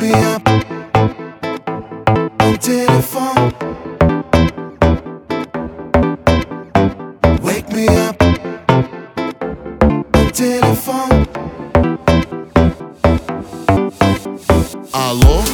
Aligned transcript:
me 0.00 0.12
up 0.14 0.48
au 2.42 2.56
téléphone. 2.56 3.52
Wake 7.42 7.70
me 7.74 7.88
up 7.88 8.22
au 10.14 10.30
téléphone. 10.30 11.26
Алло. 14.92 15.49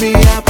me 0.00 0.14
up. 0.14 0.47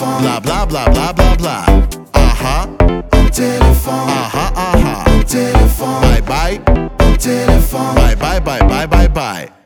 Uh-huh. 0.00 0.18
téléphone. 0.18 0.22
Bla 0.22 0.30
uh-huh, 0.30 0.40
bla 0.40 0.66
bla 0.66 0.88
bla 0.90 1.12
bla 1.12 1.36
bla. 1.36 1.64
Aha. 2.12 2.66
Au 2.80 3.16
uh-huh. 3.16 3.30
téléphone. 3.30 4.08
Aha 4.08 4.52
aha. 4.56 5.04
Au 5.06 5.22
téléphone. 5.22 6.00
Bye 6.02 6.22
bye. 6.22 6.60
Au 7.00 7.16
téléphone. 7.16 7.94
Bye 7.94 8.16
bye 8.16 8.40
bye 8.40 8.66
bye 8.68 8.86
bye 8.86 9.08
bye. 9.08 9.59